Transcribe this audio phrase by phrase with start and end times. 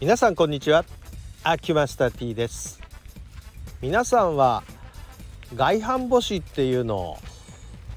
[0.00, 0.84] 皆さんこんにちは。
[1.42, 2.80] アキュマスタ T です。
[3.80, 4.62] 皆さんは
[5.56, 7.18] 外反母趾っていうのを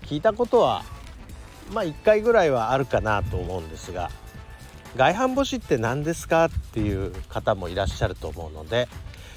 [0.01, 0.83] 聞いたことは
[1.71, 4.09] まあ1回ぐらいはあるかなと思うんですが
[4.95, 8.87] 外反母趾って何ですかっていう方もいらっしゃると思うので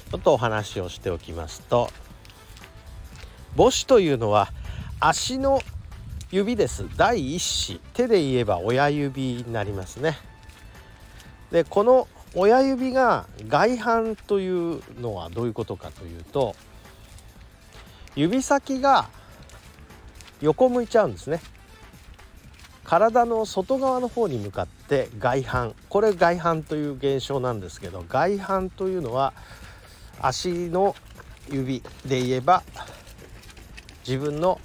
[0.09, 1.91] ちょっとお話をしておきますと
[3.55, 4.49] 母趾というのは
[4.99, 5.61] 足の
[6.31, 6.87] 指です。
[6.97, 7.79] 第一子。
[7.93, 10.17] 手で言えば親指になりますね。
[11.51, 16.55] でこの親指が外反というのはどういうことかというと
[18.15, 19.09] 指先が
[20.41, 21.41] 横向いちゃうんですね。
[22.83, 25.75] 体の外側の方に向かって外反。
[25.89, 29.33] これ外反という現象なんですけど外反というのは
[30.21, 30.95] 足の
[31.49, 32.63] 指で言えば
[34.07, 34.59] 自分の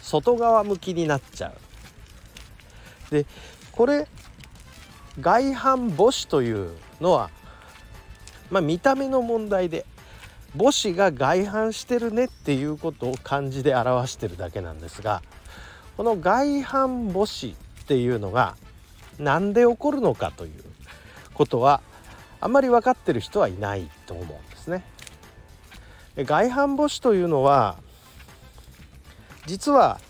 [0.00, 1.54] 外側向きになっちゃう。
[3.10, 3.26] で
[3.72, 4.08] これ
[5.20, 7.30] 外反母趾というのは
[8.50, 9.86] まあ見た目の問題で
[10.56, 15.22] 母趾が外反してるねっていうことを漢字で表してるだけなんですが
[15.96, 18.56] この外反母趾っていうのが
[19.18, 20.52] 何で起こるのかという
[21.34, 21.80] ことは
[22.40, 24.84] あんまり分かってる人はいないと思うんですね。
[26.16, 27.76] 外反母趾というのは
[29.46, 30.00] 実は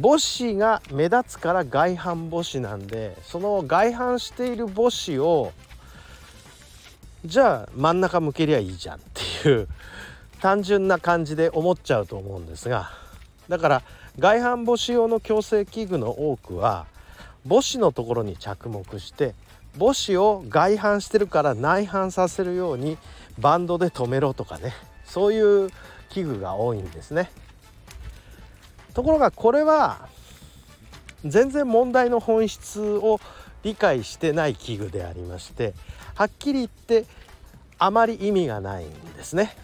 [0.00, 5.52] 母子が目立つから外反母趾なんでその外反している母子を
[7.24, 9.00] じゃあ真ん中向けりゃいいじゃんっ
[9.42, 9.68] ていう
[10.40, 12.90] 単純な感じで思っちゃうと思うんですが
[13.48, 13.82] だから
[14.18, 16.86] 外反母趾用の矯正器具の多くは
[17.48, 19.34] 母子のところに着目して
[19.78, 22.98] 母子を外反してるから内反させるように
[23.38, 24.74] バンドで留めろとかね
[25.06, 25.70] そういう
[26.10, 27.30] 器具が多いんですね。
[28.96, 30.08] ところがこれは
[31.22, 33.20] 全然問題の本質を
[33.62, 35.74] 理解してない器具でありまして
[36.14, 37.04] はっきり言って
[37.78, 39.54] あまり意味がないんですね。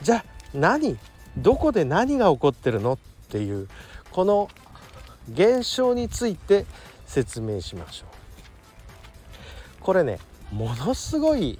[0.00, 0.24] じゃあ
[0.54, 0.96] 何
[1.36, 2.98] どこで何が起こってるのっ
[3.28, 3.68] ていう
[4.10, 4.48] この
[5.30, 6.64] 現象について
[7.06, 9.82] 説明しましょう。
[9.82, 10.18] これね
[10.50, 11.58] ものすごい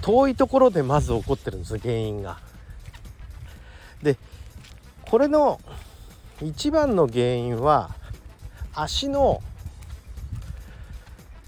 [0.00, 2.38] 遠いところでまず起こってるんです原因が。
[4.02, 4.16] で
[5.10, 5.58] これの
[6.42, 7.94] 一番の原因は
[8.74, 9.42] 足の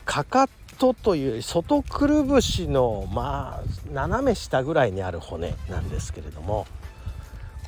[0.07, 0.49] かか
[0.79, 6.67] とという外くるぶしのまあ斜め下ぐらいにある骨なんですけれども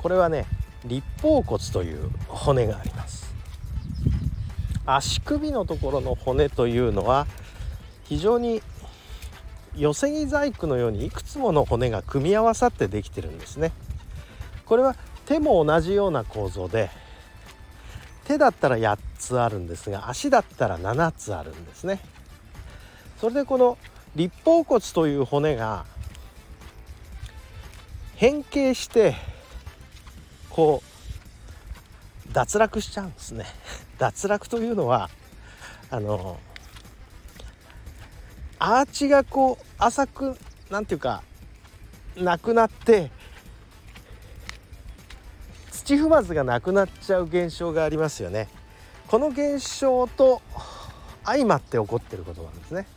[0.01, 0.47] これはね
[0.83, 3.31] 立方骨という骨があります。
[4.85, 7.25] 足首のところの骨というのは
[8.03, 8.61] 非常に
[9.77, 13.71] 寄せ木細工のようにいくつもの骨が組み合わさってできてるんですね。
[14.65, 14.95] これは
[15.25, 16.89] 手も同じような構造で
[18.25, 21.99] 手だったら8つあるんですが足だったら7つあるんですね。
[23.19, 23.77] それでこの
[24.15, 25.85] 立方骨という骨が
[28.15, 29.15] 変形して
[30.49, 30.83] こ
[32.29, 33.45] う脱落しちゃうんですね。
[33.97, 35.09] 脱落というのは
[35.89, 36.39] あの
[38.59, 40.37] アーチがこう浅く
[40.69, 41.23] なんていうか
[42.15, 43.11] なくなって
[45.83, 48.47] 土踏まずがなくなっちゃう現象がありますよね。
[49.07, 50.41] この現象と
[51.25, 52.87] 相まって起こってることなんですね。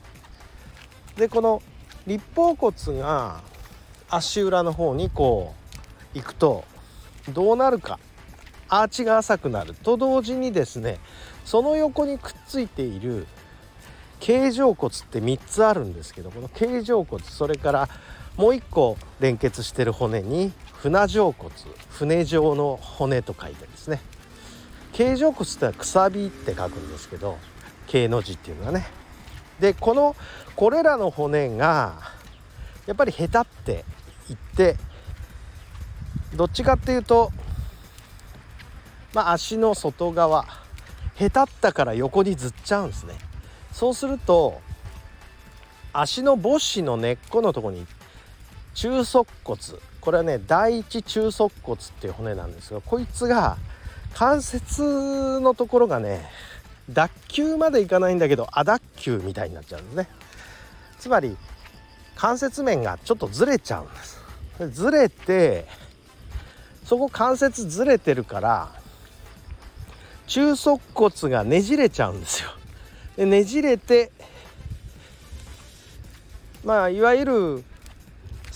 [1.16, 1.62] でこの
[2.06, 3.40] 立方骨が
[4.08, 5.54] 足裏の方にこ
[6.14, 6.64] う行くと
[7.32, 7.98] どうなるか。
[8.68, 10.98] アーチが浅くなると同時にですね
[11.44, 13.26] その横にくっついている
[14.18, 17.88] 形状骨って3つあるんですけどこの形状骨それから
[18.36, 20.52] もう1個連結してる骨に
[20.86, 21.52] 船状骨
[21.90, 24.00] 船状の骨と書いてですね。
[24.92, 27.38] 形状骨ってのはくさびって書くんですけど
[27.88, 28.86] 形の字っていうのはね。
[29.58, 30.14] でこの
[30.54, 31.94] これらの骨が
[32.86, 33.84] やっぱりへたって
[34.30, 34.76] いって
[36.36, 37.32] どっちかっていうと
[39.12, 40.46] まあ足の外側
[41.16, 43.14] へたったから横にずっちゃうんですね。
[43.72, 44.60] そうすると
[45.92, 47.84] 足の母子の根っこのとこに
[48.74, 49.58] 中足骨
[50.06, 53.56] これはね第一中足骨っていう骨なんですがこいつが
[54.14, 56.24] 関節のところがね
[56.88, 60.08] 脱臼までいかないんだけど亜脱臼みたいになっちゃうんですね。
[61.00, 61.36] つまり
[62.14, 64.80] 関節面がちょっとずれちゃうんです。
[64.80, 65.66] ずれて
[66.84, 68.70] そこ関節ずれてるから
[70.28, 72.50] 中足骨がねじれちゃうんですよ。
[73.16, 74.12] でねじれて
[76.64, 77.64] まあいわゆる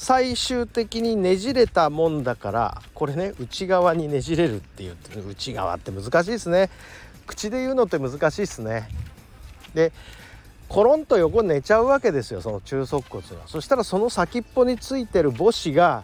[0.02, 4.96] 最終的にねじれたもんだからこれね内側にねじれるっていう
[5.28, 6.70] 内側って難しいですね。
[7.26, 8.88] 口で言うのって難しいですね。
[9.74, 9.92] で
[10.70, 13.46] コロンと横寝ちゃうわけですよその中足骨が。
[13.46, 16.02] そしたらその先っぽについてる母子が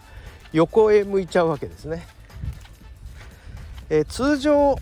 [0.53, 2.05] 横へ向いちゃうわけですね、
[3.89, 4.77] え、通常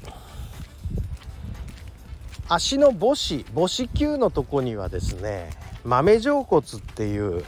[2.49, 5.51] 足の母子母子球のとこにはですね
[5.85, 7.45] 豆状骨っていう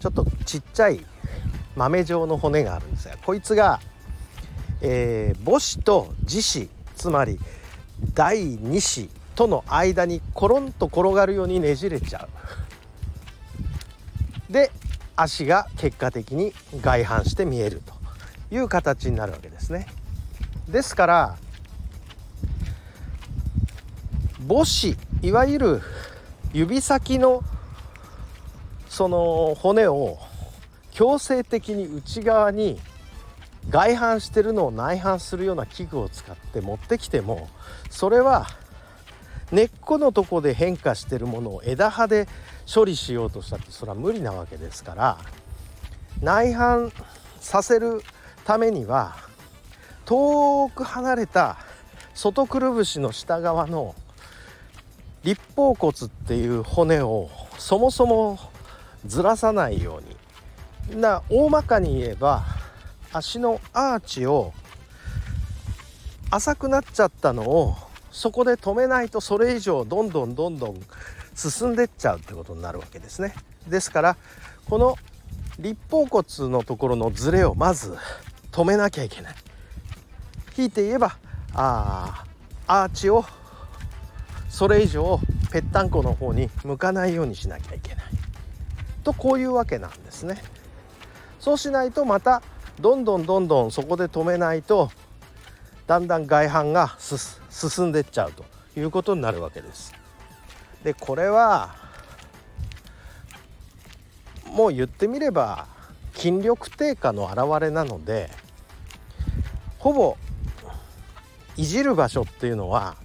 [0.00, 1.04] ちょっとちっちゃい
[1.76, 3.80] 豆状の骨があるんですがこいつが、
[4.80, 7.38] えー、母子と自子つまり
[8.14, 12.28] 第二子との間にコロンと転がるようにねじれちゃ
[14.48, 14.52] う。
[14.52, 14.72] で
[15.16, 19.86] 足が結果的に外反して見えるという形になるわけですね。
[20.68, 21.36] ですから
[24.48, 25.82] 母子いわゆる
[26.52, 27.44] 指先の
[28.90, 30.18] その骨を
[30.90, 32.78] 強制的に内側に
[33.70, 37.48] 外反してるのを内反するような器具を使って持ってきても
[37.88, 38.48] それは
[39.52, 42.26] 根っこのとこで変化してるものを枝葉で
[42.72, 45.18] 処理しようとしたってそれは無理なわけですから
[46.20, 46.92] 内反
[47.38, 48.02] させる
[48.44, 49.16] ためには
[50.04, 51.58] 遠く離れた
[52.14, 53.94] 外くるぶしの下側の
[55.22, 58.38] 立方骨っていう骨をそもそも
[59.06, 60.00] ずらさないよ
[60.88, 61.00] うに。
[61.00, 62.44] な大まかに言えば
[63.12, 64.52] 足のアーチを
[66.30, 67.76] 浅くなっちゃったのを
[68.10, 70.80] そこで止めないとそれ以上どんどんどんどん
[71.34, 73.34] 進んでっちゃうってことになるわけですね。
[73.68, 74.16] ですから
[74.68, 74.96] この
[75.58, 77.96] 立方骨のところのズレをまず
[78.50, 79.34] 止めなきゃいけない。
[80.56, 81.16] 引いて言えば
[81.54, 82.24] あ
[82.66, 83.24] アーチを
[84.48, 85.20] それ以上
[85.52, 88.04] ぺったんこの方に向かないようにしなきゃいけない。
[89.00, 90.42] とこういうわけなんですね
[91.38, 92.42] そうしないとまた
[92.80, 94.90] どんどんどんどんそこで止めないと
[95.86, 96.96] だんだん外反が
[97.50, 98.44] 進んでっちゃうと
[98.76, 99.92] いうことになるわけです。
[100.84, 101.74] でこれは
[104.46, 105.66] もう言ってみれば
[106.14, 108.30] 筋力低下の表れなので
[109.78, 110.16] ほぼ
[111.56, 112.96] いじる場所っていうのは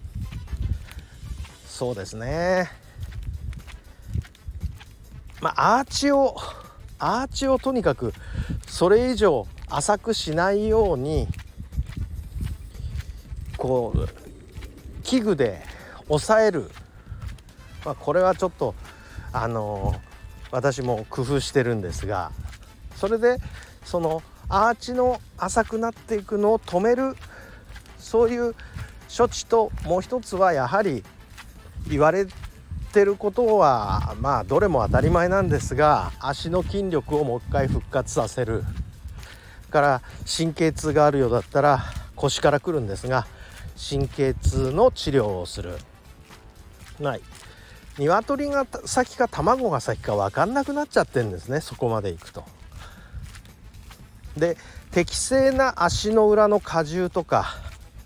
[1.67, 2.69] そうですね
[5.45, 6.35] まあアーチを
[6.97, 8.13] アーチをとにかく
[8.67, 11.27] それ以上浅くしないように
[13.55, 15.61] こう器具で
[16.07, 16.71] 抑える、
[17.85, 18.73] まあ、これはちょっと
[19.33, 19.93] あの
[20.49, 22.31] 私も工夫してるんですが
[22.95, 23.37] それで
[23.83, 27.15] そのアーチの浅くなっていくのを止める。
[28.05, 28.53] そういう
[29.15, 31.03] 処置ともう一つはやはり
[31.89, 32.27] 言われ
[32.95, 38.63] てることはまあどれも当たり前なんですが足の筋力をもう一回復活させる。
[39.69, 41.83] から神経痛があるようだったら
[42.15, 43.27] 腰からくるんですが
[43.89, 45.77] 神経痛の治療をする。
[46.97, 47.21] ない。
[47.97, 52.45] 鶏が先か卵が先か分かんなくなっちゃってるんですねそこまでいくと。
[54.37, 54.55] で
[54.91, 57.57] 適正な足の裏の荷重とか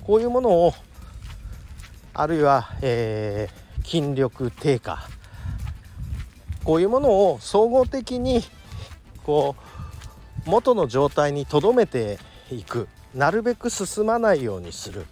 [0.03, 0.74] こういうものを
[2.15, 5.00] あるいは、えー、筋力低下
[6.63, 8.44] こういうものを総合的に
[9.24, 9.56] こ
[10.45, 12.19] う元の状態にとどめて
[12.51, 15.07] いくなるべく進まないようにする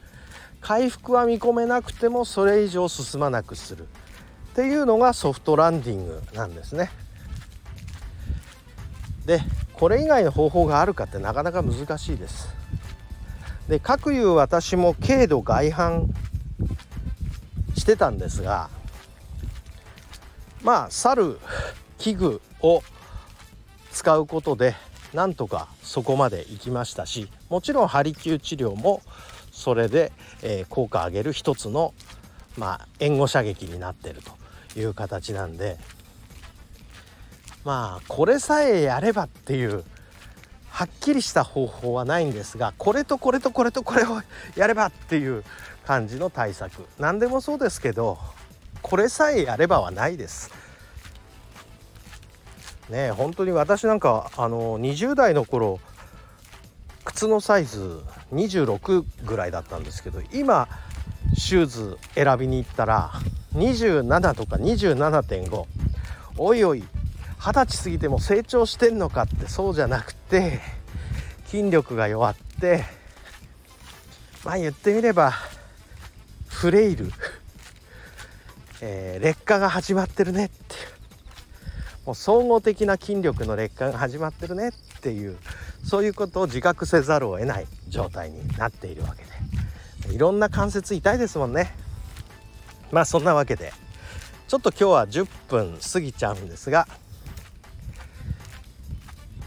[0.62, 3.86] 回復は見込めなくてもそれ以上進まなくするっ
[4.54, 6.92] ていうのがソフトランディングなんですね。
[9.26, 9.42] で
[9.74, 12.50] これ以外の方法があるかってなかなか難しいです。
[13.68, 16.10] で各いう私も軽度外反
[17.88, 18.70] してたんですが
[20.62, 21.40] まあ去る
[21.98, 22.84] 器具を
[23.94, 24.76] 使うことで
[25.14, 29.02] なんとかそこまで行きましたしもちろん針灸治療も
[29.54, 30.12] それで、
[30.44, 31.94] えー、効果上げる一つの、
[32.58, 34.20] まあ、援護射撃になってる
[34.74, 35.78] という形なんで
[37.64, 39.86] まあこれさえやればっていう
[40.78, 44.22] はっきりした方法はないんですがこれとこれとこれとこれを
[44.56, 45.44] やればっていう
[45.88, 48.20] 感じの対策何でもそうですけど
[48.84, 50.52] これさえやればはないです。
[52.90, 55.80] ね本当に私なんかあの20代の頃
[57.06, 60.68] 靴のサイズ26ぐらいだったんですけど今
[61.34, 63.14] シューズ選びに行ったら
[63.56, 65.66] 27とか27.5
[66.38, 66.84] おいおい
[67.38, 70.60] 二十歳過ぎても成長してんのかってそうじゃなくて
[71.46, 72.84] 筋力が弱って
[74.44, 75.34] まあ言ってみれば
[76.48, 77.12] フレイル、
[78.82, 80.98] えー、劣化が始まってるねっていう。
[82.08, 85.38] もう総合的な筋力の劣化が始まってるねっていう
[85.84, 90.14] そういうことを自覚せざるを得ない状態になっているわけで。
[90.14, 91.76] いろんな関節痛いですもんね。
[92.92, 93.74] まあそんなわけで、
[94.48, 96.88] ちょっと今日は10分過ぎちゃうんですが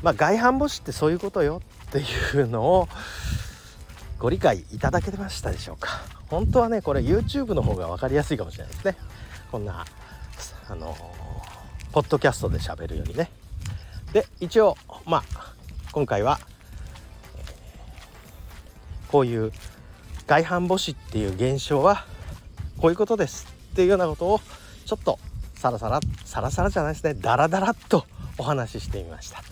[0.03, 2.89] まあ外反母趾ってそういうことよっていうのを
[4.19, 6.03] ご理解いただけましたでしょうか。
[6.29, 8.97] 本当はねこれ YouTube の方が分かりやすいかもしれないですね。
[9.51, 9.85] こんな
[10.69, 10.97] あの
[11.93, 13.31] ポッドキャストで喋るよりね。
[14.13, 14.77] で一応
[15.07, 15.55] まあ
[15.93, 16.39] 今回は
[19.09, 19.53] こういう
[20.27, 22.05] 外反母趾っていう現象は
[22.81, 24.41] こういうことですっていうようなことを
[24.87, 25.19] ちょっと
[25.57, 27.15] サラサラサラサラじゃないですね。
[27.15, 28.07] ダラダラっと
[28.39, 29.43] お話ししてみました。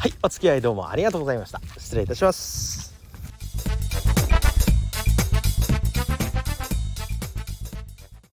[0.00, 1.60] はいお付き合いどうもありがとうございました。
[1.76, 2.87] 失礼いたします。